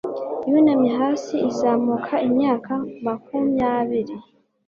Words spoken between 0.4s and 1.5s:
Yunamye hasi